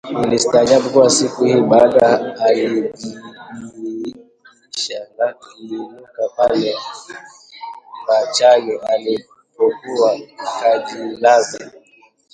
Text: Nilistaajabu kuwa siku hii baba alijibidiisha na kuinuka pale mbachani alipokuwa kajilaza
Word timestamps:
Nilistaajabu 0.19 0.89
kuwa 0.89 1.09
siku 1.09 1.43
hii 1.45 1.61
baba 1.61 2.35
alijibidiisha 2.39 3.09
na 5.17 5.33
kuinuka 5.33 6.29
pale 6.37 6.75
mbachani 8.03 8.71
alipokuwa 8.71 10.19
kajilaza 10.61 11.71